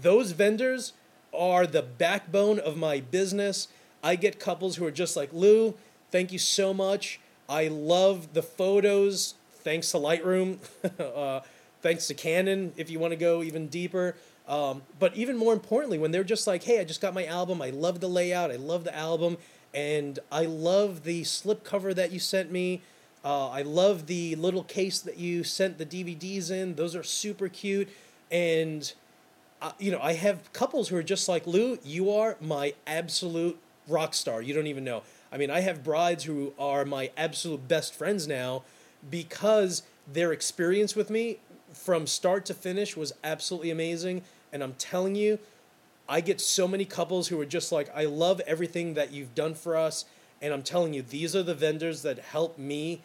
those 0.00 0.30
vendors 0.30 0.92
are 1.32 1.66
the 1.66 1.82
backbone 1.82 2.60
of 2.60 2.76
my 2.76 3.00
business. 3.00 3.66
I 4.02 4.16
get 4.16 4.38
couples 4.38 4.76
who 4.76 4.84
are 4.84 4.92
just 4.92 5.16
like, 5.16 5.32
Lou, 5.32 5.74
thank 6.10 6.30
you 6.30 6.38
so 6.38 6.72
much. 6.72 7.18
I 7.48 7.68
love 7.68 8.32
the 8.32 8.42
photos. 8.42 9.34
Thanks 9.62 9.90
to 9.92 9.98
Lightroom. 9.98 10.58
uh, 10.98 11.40
thanks 11.82 12.06
to 12.08 12.14
Canon, 12.14 12.72
if 12.76 12.90
you 12.90 12.98
want 12.98 13.12
to 13.12 13.16
go 13.16 13.42
even 13.42 13.68
deeper. 13.68 14.16
Um, 14.46 14.82
but 14.98 15.16
even 15.16 15.36
more 15.36 15.52
importantly, 15.52 15.98
when 15.98 16.10
they're 16.10 16.24
just 16.24 16.46
like, 16.46 16.62
hey, 16.62 16.80
I 16.80 16.84
just 16.84 17.00
got 17.00 17.14
my 17.14 17.26
album. 17.26 17.62
I 17.62 17.70
love 17.70 18.00
the 18.00 18.08
layout. 18.08 18.50
I 18.50 18.56
love 18.56 18.84
the 18.84 18.94
album. 18.94 19.38
And 19.72 20.18
I 20.30 20.44
love 20.44 21.04
the 21.04 21.24
slip 21.24 21.64
cover 21.64 21.94
that 21.94 22.12
you 22.12 22.18
sent 22.18 22.50
me. 22.52 22.82
Uh, 23.24 23.48
I 23.48 23.62
love 23.62 24.06
the 24.06 24.36
little 24.36 24.64
case 24.64 25.00
that 25.00 25.18
you 25.18 25.44
sent 25.44 25.78
the 25.78 25.86
DVDs 25.86 26.50
in. 26.50 26.74
Those 26.74 26.94
are 26.94 27.02
super 27.02 27.48
cute. 27.48 27.88
And 28.30 28.92
you 29.78 29.90
know, 29.90 30.00
I 30.00 30.12
have 30.14 30.52
couples 30.52 30.88
who 30.88 30.96
are 30.96 31.02
just 31.02 31.28
like 31.28 31.46
Lou. 31.46 31.78
You 31.84 32.10
are 32.12 32.36
my 32.40 32.74
absolute 32.86 33.58
rock 33.88 34.14
star. 34.14 34.42
You 34.42 34.54
don't 34.54 34.66
even 34.66 34.84
know. 34.84 35.02
I 35.32 35.36
mean, 35.36 35.50
I 35.50 35.60
have 35.60 35.82
brides 35.82 36.24
who 36.24 36.52
are 36.58 36.84
my 36.84 37.10
absolute 37.16 37.66
best 37.66 37.94
friends 37.94 38.28
now 38.28 38.62
because 39.10 39.82
their 40.10 40.32
experience 40.32 40.94
with 40.94 41.10
me 41.10 41.38
from 41.72 42.06
start 42.06 42.46
to 42.46 42.54
finish 42.54 42.96
was 42.96 43.12
absolutely 43.24 43.70
amazing. 43.70 44.22
And 44.52 44.62
I'm 44.62 44.74
telling 44.74 45.14
you, 45.14 45.38
I 46.08 46.20
get 46.20 46.40
so 46.40 46.68
many 46.68 46.84
couples 46.84 47.28
who 47.28 47.40
are 47.40 47.46
just 47.46 47.72
like, 47.72 47.90
I 47.94 48.04
love 48.04 48.40
everything 48.46 48.94
that 48.94 49.12
you've 49.12 49.34
done 49.34 49.54
for 49.54 49.76
us. 49.76 50.04
And 50.40 50.52
I'm 50.52 50.62
telling 50.62 50.94
you, 50.94 51.02
these 51.02 51.34
are 51.34 51.42
the 51.42 51.54
vendors 51.54 52.02
that 52.02 52.18
help 52.18 52.58
me 52.58 53.00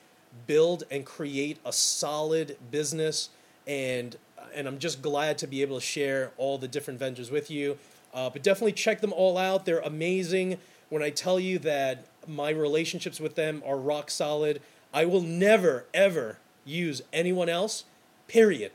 build 0.45 0.83
and 0.91 1.05
create 1.05 1.57
a 1.65 1.73
solid 1.73 2.57
business. 2.71 3.29
And 3.65 4.17
and 4.53 4.67
I'm 4.67 4.79
just 4.79 5.01
glad 5.01 5.37
to 5.39 5.47
be 5.47 5.61
able 5.61 5.79
to 5.79 5.85
share 5.85 6.31
all 6.37 6.57
the 6.57 6.67
different 6.67 6.99
vendors 6.99 7.29
with 7.29 7.51
you. 7.51 7.77
Uh, 8.13 8.29
but 8.29 8.41
definitely 8.41 8.73
check 8.73 8.99
them 8.99 9.13
all 9.13 9.37
out. 9.37 9.65
They're 9.65 9.79
amazing. 9.79 10.57
When 10.89 11.03
I 11.03 11.09
tell 11.09 11.39
you 11.39 11.59
that 11.59 12.05
my 12.27 12.49
relationships 12.49 13.19
with 13.19 13.35
them 13.35 13.61
are 13.65 13.77
rock 13.77 14.09
solid, 14.09 14.61
I 14.93 15.05
will 15.05 15.21
never, 15.21 15.85
ever 15.93 16.37
use 16.65 17.01
anyone 17.13 17.49
else, 17.49 17.85
period. 18.27 18.71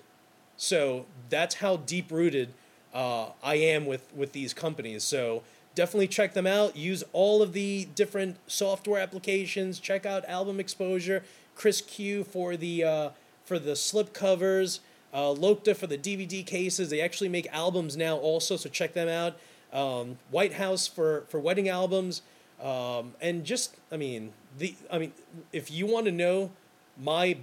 So 0.56 1.06
that's 1.28 1.56
how 1.56 1.76
deep 1.78 2.10
rooted 2.10 2.54
uh, 2.92 3.30
I 3.42 3.56
am 3.56 3.86
with, 3.86 4.06
with 4.14 4.32
these 4.32 4.54
companies. 4.54 5.02
So 5.02 5.42
definitely 5.74 6.08
check 6.08 6.34
them 6.34 6.46
out. 6.46 6.76
Use 6.76 7.02
all 7.12 7.42
of 7.42 7.52
the 7.52 7.88
different 7.94 8.36
software 8.46 9.00
applications. 9.00 9.80
Check 9.80 10.06
out 10.06 10.24
Album 10.26 10.60
Exposure, 10.60 11.24
Chrys 11.56 11.84
Q 11.84 12.22
for 12.24 12.56
the, 12.56 12.84
uh, 12.84 13.10
for 13.44 13.58
the 13.58 13.74
slip 13.74 14.12
covers. 14.12 14.80
Uh, 15.12 15.32
Loktah 15.32 15.76
for 15.76 15.86
the 15.86 15.98
DVD 15.98 16.44
cases. 16.44 16.90
They 16.90 17.00
actually 17.00 17.28
make 17.28 17.46
albums 17.52 17.96
now 17.96 18.16
also, 18.16 18.56
so 18.56 18.68
check 18.68 18.94
them 18.94 19.08
out. 19.08 19.36
Um, 19.74 20.18
White 20.30 20.54
House 20.54 20.86
for, 20.86 21.24
for 21.28 21.38
wedding 21.40 21.68
albums. 21.68 22.22
Um, 22.62 23.14
and 23.20 23.44
just, 23.44 23.76
I 23.90 23.96
mean, 23.96 24.32
the, 24.56 24.74
I 24.90 24.98
mean, 24.98 25.12
if 25.52 25.70
you 25.70 25.86
want 25.86 26.06
to 26.06 26.12
know 26.12 26.50
my, 26.98 27.36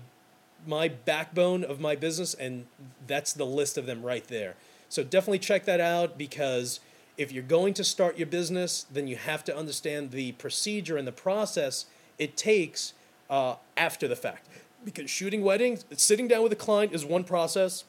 my 0.65 0.88
backbone 0.88 1.63
of 1.63 1.79
my 1.79 1.95
business, 1.95 2.33
and 2.33 2.65
that's 3.05 3.33
the 3.33 3.45
list 3.45 3.77
of 3.77 3.85
them 3.85 4.01
right 4.01 4.25
there. 4.27 4.55
So 4.89 5.03
definitely 5.03 5.39
check 5.39 5.65
that 5.65 5.79
out 5.79 6.17
because 6.17 6.79
if 7.17 7.31
you're 7.31 7.43
going 7.43 7.73
to 7.75 7.83
start 7.83 8.17
your 8.17 8.27
business, 8.27 8.85
then 8.91 9.07
you 9.07 9.17
have 9.17 9.43
to 9.43 9.55
understand 9.55 10.11
the 10.11 10.31
procedure 10.33 10.97
and 10.97 11.07
the 11.07 11.11
process 11.11 11.85
it 12.17 12.38
takes 12.38 12.93
uh, 13.29 13.55
after 13.77 14.07
the 14.07 14.15
fact 14.15 14.47
because 14.83 15.09
shooting 15.09 15.43
weddings, 15.43 15.85
sitting 15.95 16.27
down 16.27 16.43
with 16.43 16.51
a 16.51 16.57
client 16.57 16.93
is 16.93 17.05
one 17.05 17.23
process. 17.23 17.83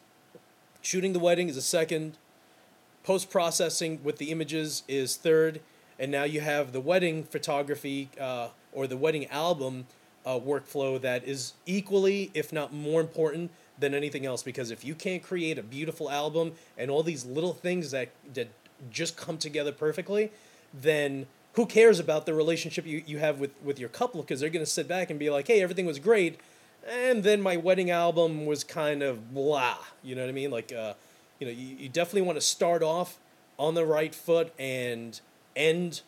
Shooting 0.80 1.12
the 1.12 1.18
wedding 1.18 1.48
is 1.48 1.56
a 1.56 1.62
second. 1.62 2.18
Post 3.04 3.30
processing 3.30 4.00
with 4.02 4.18
the 4.18 4.30
images 4.30 4.82
is 4.88 5.16
third. 5.16 5.60
And 5.98 6.10
now 6.10 6.24
you 6.24 6.40
have 6.40 6.72
the 6.72 6.80
wedding 6.80 7.24
photography 7.24 8.08
uh, 8.20 8.48
or 8.72 8.86
the 8.86 8.96
wedding 8.96 9.26
album 9.26 9.86
uh, 10.24 10.38
workflow 10.38 11.00
that 11.00 11.24
is 11.24 11.54
equally, 11.66 12.30
if 12.34 12.52
not 12.52 12.72
more 12.72 13.00
important 13.00 13.50
than 13.78 13.94
anything 13.94 14.24
else. 14.24 14.42
Because 14.42 14.70
if 14.70 14.84
you 14.84 14.94
can't 14.94 15.22
create 15.22 15.58
a 15.58 15.62
beautiful 15.62 16.10
album 16.10 16.52
and 16.78 16.90
all 16.90 17.02
these 17.02 17.24
little 17.24 17.52
things 17.52 17.90
that, 17.90 18.10
that 18.34 18.48
just 18.90 19.16
come 19.16 19.38
together 19.38 19.72
perfectly, 19.72 20.30
then 20.72 21.26
who 21.54 21.66
cares 21.66 21.98
about 21.98 22.24
the 22.24 22.34
relationship 22.34 22.86
you, 22.86 23.02
you 23.06 23.18
have 23.18 23.38
with, 23.38 23.50
with 23.62 23.78
your 23.78 23.88
couple? 23.88 24.22
Because 24.22 24.40
they're 24.40 24.48
going 24.50 24.64
to 24.64 24.70
sit 24.70 24.88
back 24.88 25.10
and 25.10 25.18
be 25.18 25.28
like, 25.28 25.46
hey, 25.48 25.60
everything 25.60 25.86
was 25.86 25.98
great 25.98 26.38
and 26.88 27.22
then 27.22 27.40
my 27.40 27.56
wedding 27.56 27.90
album 27.90 28.46
was 28.46 28.64
kind 28.64 29.02
of 29.02 29.32
blah. 29.32 29.78
You 30.02 30.14
know 30.14 30.22
what 30.22 30.28
I 30.28 30.32
mean? 30.32 30.50
Like, 30.50 30.72
uh, 30.72 30.94
you 31.42 31.48
know, 31.48 31.52
you, 31.52 31.76
you 31.76 31.88
definitely 31.88 32.22
want 32.22 32.36
to 32.36 32.40
start 32.40 32.84
off 32.84 33.18
on 33.58 33.74
the 33.74 33.84
right 33.84 34.14
foot 34.14 34.52
and 34.60 35.20
end 35.56 36.02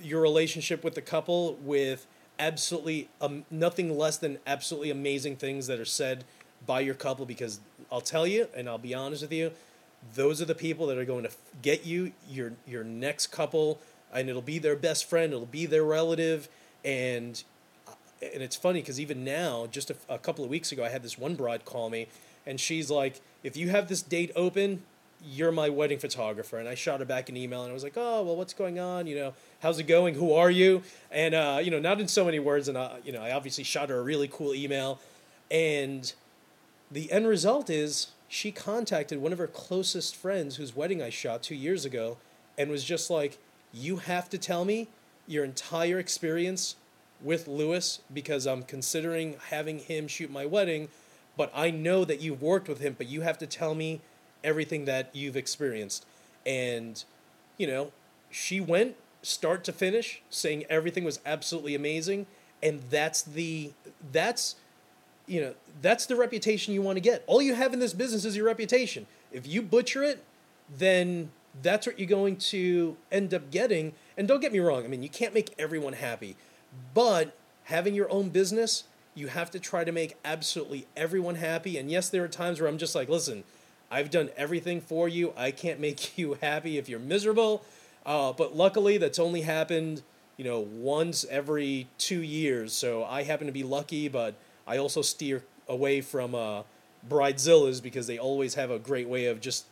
your 0.00 0.20
relationship 0.20 0.82
with 0.82 0.96
the 0.96 1.00
couple 1.00 1.54
with 1.62 2.08
absolutely 2.40 3.08
um, 3.20 3.44
nothing 3.52 3.96
less 3.96 4.16
than 4.16 4.38
absolutely 4.48 4.90
amazing 4.90 5.36
things 5.36 5.68
that 5.68 5.78
are 5.78 5.84
said 5.84 6.24
by 6.66 6.80
your 6.80 6.94
couple 6.94 7.24
because 7.24 7.60
I'll 7.92 8.00
tell 8.00 8.26
you 8.26 8.48
and 8.52 8.68
I'll 8.68 8.78
be 8.78 8.92
honest 8.92 9.22
with 9.22 9.32
you 9.32 9.52
those 10.16 10.42
are 10.42 10.44
the 10.44 10.56
people 10.56 10.88
that 10.88 10.98
are 10.98 11.04
going 11.04 11.22
to 11.22 11.30
get 11.62 11.86
you 11.86 12.12
your 12.28 12.54
your 12.66 12.82
next 12.82 13.28
couple 13.28 13.78
and 14.12 14.28
it'll 14.28 14.42
be 14.42 14.58
their 14.58 14.76
best 14.76 15.08
friend 15.08 15.32
it'll 15.32 15.46
be 15.46 15.66
their 15.66 15.84
relative 15.84 16.48
and 16.84 17.44
and 18.22 18.42
it's 18.42 18.56
funny 18.56 18.80
because 18.80 19.00
even 19.00 19.24
now, 19.24 19.66
just 19.70 19.90
a, 19.90 19.96
a, 20.08 20.18
couple 20.18 20.44
of 20.44 20.50
weeks 20.50 20.72
ago, 20.72 20.84
I 20.84 20.88
had 20.88 21.02
this 21.02 21.18
one 21.18 21.34
bride 21.34 21.64
call 21.64 21.88
me, 21.88 22.06
and 22.50 22.60
she's 22.60 22.90
like, 22.90 23.20
"If 23.42 23.56
you 23.56 23.68
have 23.70 23.88
this 23.88 24.02
date 24.02 24.32
open, 24.34 24.82
you're 25.24 25.52
my 25.52 25.68
wedding 25.68 25.98
photographer." 25.98 26.58
And 26.58 26.68
I 26.68 26.74
shot 26.74 26.98
her 26.98 27.06
back 27.06 27.28
an 27.28 27.36
email, 27.36 27.62
and 27.62 27.70
I 27.70 27.74
was 27.74 27.84
like, 27.84 27.96
"Oh, 27.96 28.22
well, 28.24 28.36
what's 28.36 28.52
going 28.52 28.78
on? 28.78 29.06
You 29.06 29.14
know, 29.14 29.34
how's 29.60 29.78
it 29.78 29.84
going? 29.84 30.14
Who 30.14 30.34
are 30.34 30.50
you?" 30.50 30.82
And 31.10 31.34
uh, 31.34 31.60
you 31.62 31.70
know, 31.70 31.78
not 31.78 32.00
in 32.00 32.08
so 32.08 32.24
many 32.24 32.40
words, 32.40 32.68
and 32.68 32.76
you 33.04 33.12
know, 33.12 33.22
I 33.22 33.30
obviously 33.30 33.64
shot 33.64 33.88
her 33.88 33.98
a 33.98 34.02
really 34.02 34.28
cool 34.28 34.52
email, 34.52 34.98
and 35.50 36.12
the 36.90 37.10
end 37.12 37.28
result 37.28 37.70
is 37.70 38.08
she 38.28 38.52
contacted 38.52 39.20
one 39.20 39.32
of 39.32 39.38
her 39.38 39.46
closest 39.46 40.16
friends 40.16 40.56
whose 40.56 40.74
wedding 40.74 41.00
I 41.00 41.10
shot 41.10 41.42
two 41.42 41.54
years 41.54 41.84
ago, 41.84 42.16
and 42.58 42.70
was 42.70 42.84
just 42.84 43.10
like, 43.10 43.38
you 43.72 43.98
have 43.98 44.28
to 44.30 44.38
tell 44.38 44.64
me 44.64 44.88
your 45.26 45.44
entire 45.44 45.98
experience 45.98 46.76
with 47.22 47.46
Lewis 47.46 48.00
because 48.12 48.46
I'm 48.46 48.62
considering 48.62 49.36
having 49.50 49.78
him 49.78 50.08
shoot 50.08 50.30
my 50.30 50.46
wedding, 50.46 50.88
but 51.36 51.50
I 51.54 51.70
know 51.70 52.04
that 52.04 52.20
you've 52.20 52.42
worked 52.42 52.68
with 52.68 52.80
him, 52.80 52.94
but 52.96 53.08
you 53.08 53.22
have 53.22 53.38
to 53.38 53.46
tell 53.46 53.74
me 53.74 54.00
everything 54.42 54.84
that 54.86 55.10
you've 55.14 55.36
experienced. 55.36 56.04
And, 56.44 57.02
you 57.56 57.66
know, 57.66 57.92
she 58.30 58.60
went 58.60 58.96
start 59.22 59.64
to 59.64 59.72
finish 59.72 60.22
saying 60.30 60.64
everything 60.70 61.04
was 61.04 61.20
absolutely 61.26 61.74
amazing 61.74 62.26
and 62.62 62.80
that's 62.90 63.22
the 63.22 63.70
that's 64.12 64.56
you 65.26 65.40
know 65.40 65.54
that's 65.82 66.06
the 66.06 66.16
reputation 66.16 66.74
you 66.74 66.82
want 66.82 66.96
to 66.96 67.00
get. 67.00 67.22
All 67.26 67.42
you 67.42 67.54
have 67.54 67.72
in 67.72 67.78
this 67.78 67.92
business 67.92 68.24
is 68.24 68.36
your 68.36 68.46
reputation. 68.46 69.06
If 69.32 69.46
you 69.46 69.62
butcher 69.62 70.02
it 70.02 70.24
then 70.78 71.30
that's 71.62 71.86
what 71.86 71.98
you're 71.98 72.08
going 72.08 72.36
to 72.36 72.96
end 73.10 73.34
up 73.34 73.50
getting. 73.50 73.92
And 74.16 74.28
don't 74.28 74.40
get 74.40 74.52
me 74.52 74.58
wrong 74.58 74.84
i 74.84 74.88
mean 74.88 75.02
you 75.02 75.08
can't 75.08 75.34
make 75.34 75.54
everyone 75.58 75.94
happy 75.94 76.36
but 76.94 77.36
having 77.64 77.94
your 77.94 78.10
own 78.10 78.28
business 78.28 78.84
you 79.20 79.28
have 79.28 79.50
to 79.50 79.60
try 79.60 79.84
to 79.84 79.92
make 79.92 80.16
absolutely 80.24 80.86
everyone 80.96 81.36
happy. 81.36 81.76
And 81.76 81.90
yes 81.90 82.08
there 82.08 82.24
are 82.24 82.28
times 82.28 82.60
where 82.60 82.68
i'm 82.68 82.78
just 82.78 82.94
like 82.94 83.08
listen 83.08 83.44
i've 83.90 84.10
done 84.10 84.30
everything 84.36 84.80
for 84.80 85.08
you. 85.08 85.32
I 85.36 85.50
can't 85.50 85.78
make 85.88 86.16
you 86.18 86.38
happy 86.40 86.78
if 86.78 86.88
you're 86.88 86.98
miserable. 86.98 87.62
Uh, 88.04 88.32
but 88.32 88.56
luckily 88.56 88.96
that's 88.96 89.18
only 89.18 89.42
happened 89.42 90.02
you 90.38 90.44
know 90.44 90.60
once 90.60 91.26
every 91.30 91.86
two 91.98 92.22
years. 92.22 92.72
So 92.72 93.04
i 93.04 93.22
happen 93.22 93.46
to 93.46 93.52
be 93.52 93.62
lucky 93.62 94.08
but 94.08 94.34
i 94.66 94.78
also 94.78 95.02
steer 95.02 95.44
away 95.68 96.00
from 96.00 96.34
uh, 96.34 96.62
bridezillas 97.08 97.82
because 97.82 98.06
they 98.06 98.18
always 98.18 98.54
have 98.54 98.70
a 98.70 98.78
great 98.78 99.08
way 99.08 99.26
of 99.26 99.40
just 99.40 99.66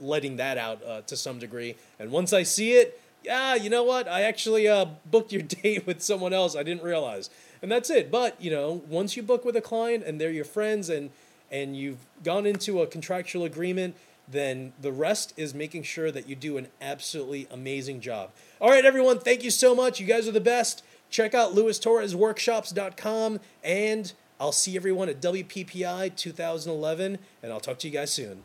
letting 0.00 0.36
that 0.36 0.56
out 0.56 0.82
uh, 0.86 1.00
to 1.02 1.16
some 1.16 1.38
degree. 1.38 1.74
And 1.98 2.10
once 2.10 2.32
i 2.34 2.42
see 2.42 2.72
it 2.72 2.99
yeah 3.22 3.54
you 3.54 3.70
know 3.70 3.84
what 3.84 4.08
i 4.08 4.22
actually 4.22 4.66
uh, 4.68 4.86
booked 5.10 5.32
your 5.32 5.42
date 5.62 5.86
with 5.86 6.02
someone 6.02 6.32
else 6.32 6.56
i 6.56 6.62
didn't 6.62 6.82
realize 6.82 7.30
and 7.62 7.70
that's 7.70 7.90
it 7.90 8.10
but 8.10 8.40
you 8.40 8.50
know 8.50 8.82
once 8.88 9.16
you 9.16 9.22
book 9.22 9.44
with 9.44 9.56
a 9.56 9.60
client 9.60 10.04
and 10.04 10.20
they're 10.20 10.30
your 10.30 10.44
friends 10.44 10.88
and 10.88 11.10
and 11.50 11.76
you've 11.76 12.06
gone 12.22 12.46
into 12.46 12.80
a 12.80 12.86
contractual 12.86 13.44
agreement 13.44 13.94
then 14.30 14.72
the 14.80 14.92
rest 14.92 15.34
is 15.36 15.54
making 15.54 15.82
sure 15.82 16.10
that 16.10 16.28
you 16.28 16.36
do 16.36 16.56
an 16.56 16.68
absolutely 16.80 17.48
amazing 17.50 18.00
job. 18.00 18.30
All 18.60 18.70
right, 18.70 18.84
everyone, 18.84 19.18
thank 19.18 19.42
you 19.42 19.50
so 19.50 19.74
much. 19.74 19.98
You 20.00 20.06
guys 20.06 20.28
are 20.28 20.32
the 20.32 20.40
best. 20.40 20.84
Check 21.10 21.34
out 21.34 21.54
lewistorresworkshops.com, 21.54 23.40
and 23.64 24.12
I'll 24.38 24.52
see 24.52 24.76
everyone 24.76 25.08
at 25.08 25.20
WPPI 25.20 26.14
2011, 26.14 27.18
and 27.42 27.52
I'll 27.52 27.60
talk 27.60 27.78
to 27.80 27.88
you 27.88 27.92
guys 27.92 28.12
soon. 28.12 28.42